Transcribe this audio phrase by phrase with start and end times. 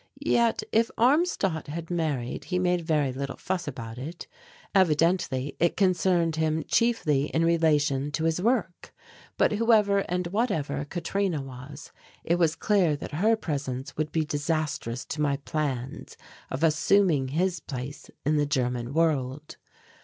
[0.17, 4.25] Yet, if Armstadt had married he made very little fuss about it.
[4.73, 8.95] Evidently it concerned him chiefly in relation to his work.
[9.37, 11.91] But whoever and whatever Katrina was,
[12.23, 16.17] it was clear that her presence would be disastrous to my plans
[16.49, 19.57] of assuming his place in the German world.